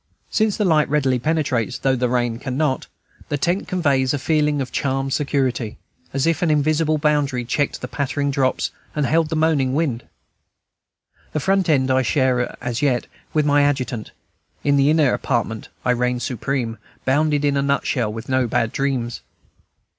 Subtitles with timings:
[0.31, 2.87] Since the light readily penetrates, though the rain cannot,
[3.29, 5.77] the tent conveys a feeling of charmed security,
[6.11, 10.01] as if an invisible boundary checked the pattering drops and held the moaning wind.
[11.33, 14.09] The front tent I share, as yet, with my adjutant;
[14.63, 19.21] in the inner apartment I reign supreme, bounded in a nutshell, with no bad dreams.